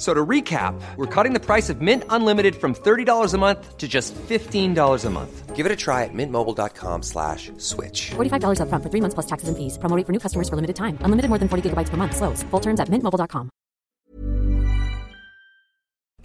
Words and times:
So 0.00 0.14
to 0.14 0.24
recap, 0.24 0.80
we're 0.96 1.04
cutting 1.14 1.34
the 1.34 1.44
price 1.44 1.68
of 1.68 1.82
Mint 1.82 2.04
Unlimited 2.08 2.56
from 2.56 2.74
$30 2.74 3.34
a 3.34 3.36
month 3.36 3.76
to 3.76 3.86
just 3.86 4.14
$15 4.14 5.04
a 5.04 5.10
month. 5.10 5.54
Give 5.54 5.66
it 5.66 5.72
a 5.72 5.76
try 5.76 6.04
at 6.04 6.14
mintmobile.com 6.14 7.02
slash 7.02 7.52
switch. 7.58 8.12
$45 8.12 8.60
upfront 8.62 8.82
for 8.82 8.88
three 8.88 9.02
months 9.02 9.12
plus 9.12 9.26
taxes 9.26 9.50
and 9.50 9.58
fees. 9.58 9.76
Promo 9.76 9.94
rate 9.94 10.06
for 10.06 10.12
new 10.12 10.18
customers 10.18 10.48
for 10.48 10.56
limited 10.56 10.76
time. 10.76 10.96
Unlimited 11.02 11.28
more 11.28 11.36
than 11.36 11.48
40 11.48 11.68
gigabytes 11.68 11.90
per 11.90 11.98
month. 11.98 12.16
Slows. 12.16 12.42
Full 12.44 12.60
terms 12.60 12.80
at 12.80 12.88
mintmobile.com. 12.88 13.50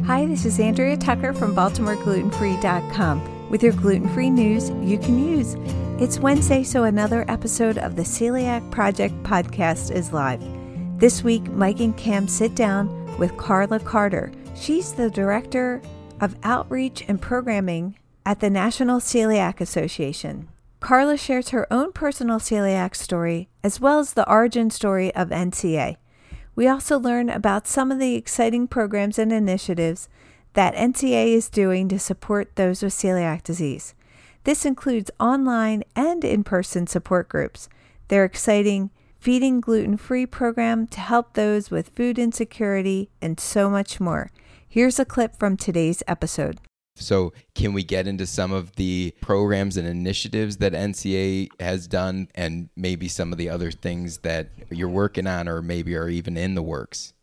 Hi, 0.06 0.26
this 0.26 0.46
is 0.46 0.58
Andrea 0.58 0.96
Tucker 0.96 1.34
from 1.34 1.54
BaltimoreGlutenFree.com 1.54 3.50
with 3.50 3.62
your 3.62 3.74
gluten-free 3.74 4.30
news 4.30 4.70
you 4.84 4.98
can 5.00 5.20
use. 5.20 5.58
It's 6.00 6.18
Wednesday, 6.18 6.64
so 6.64 6.86
another 6.86 7.26
episode 7.28 7.78
of 7.78 7.98
the 7.98 8.04
Celiac 8.04 8.72
Project 8.72 9.16
podcast 9.24 9.92
is 9.92 10.14
live. 10.14 10.55
This 10.98 11.26
week, 11.26 11.52
Mike 11.52 11.82
and 11.82 11.96
Cam 11.98 12.26
sit 12.26 12.56
down 12.56 13.18
with 13.18 13.36
Carla 13.36 13.82
Carter. 13.82 14.32
She's 14.56 14.94
the 14.94 15.10
Director 15.10 15.82
of 16.22 16.38
Outreach 16.42 17.04
and 17.10 17.22
Programming 17.22 17.98
at 18.26 18.40
the 18.40 18.50
National 18.50 19.02
Celiac 19.02 19.60
Association. 19.60 20.48
Carla 20.80 21.18
shares 21.18 21.50
her 21.50 21.68
own 21.72 21.92
personal 21.92 22.40
celiac 22.40 22.96
story 22.96 23.50
as 23.62 23.82
well 23.82 24.00
as 24.00 24.14
the 24.14 24.28
origin 24.30 24.70
story 24.70 25.14
of 25.16 25.32
NCA. 25.32 25.98
We 26.56 26.66
also 26.70 26.98
learn 26.98 27.30
about 27.30 27.68
some 27.68 27.92
of 27.92 28.00
the 28.00 28.16
exciting 28.16 28.66
programs 28.66 29.20
and 29.20 29.34
initiatives 29.34 30.08
that 30.54 30.76
NCA 30.76 31.28
is 31.34 31.50
doing 31.50 31.90
to 31.90 32.00
support 32.00 32.56
those 32.56 32.82
with 32.82 32.94
celiac 32.94 33.44
disease. 33.44 33.96
This 34.46 34.66
includes 34.66 35.12
online 35.20 35.84
and 35.94 36.24
in 36.24 36.46
person 36.46 36.88
support 36.88 37.28
groups. 37.28 37.68
They're 38.08 38.24
exciting 38.24 38.92
Feeding 39.26 39.60
Gluten 39.60 39.98
Free 39.98 40.28
program 40.28 40.86
to 40.86 41.00
help 41.00 41.34
those 41.34 41.72
with 41.72 41.90
food 41.90 42.20
insecurity, 42.20 43.10
and 43.24 43.40
so 43.40 43.72
much 43.72 44.00
more. 44.00 44.30
Here's 44.70 45.00
a 45.00 45.04
clip 45.04 45.36
from 45.36 45.58
today's 45.58 46.04
episode. 46.08 46.60
So, 46.96 47.34
can 47.56 47.74
we 47.74 47.82
get 47.82 48.06
into 48.06 48.28
some 48.28 48.52
of 48.52 48.76
the 48.76 49.16
programs 49.22 49.78
and 49.78 49.88
initiatives 49.88 50.58
that 50.58 50.74
NCA 50.74 51.48
has 51.60 51.88
done 51.88 52.28
and 52.36 52.70
maybe 52.76 53.08
some 53.08 53.32
of 53.32 53.40
the 53.40 53.50
other 53.50 53.72
things 53.72 54.20
that 54.20 54.50
you're 54.70 54.88
working 54.88 55.26
on 55.26 55.48
or 55.48 55.64
maybe 55.64 55.96
are 55.96 56.08
even 56.08 56.38
in 56.38 56.54
the 56.54 56.62
works? 56.62 57.14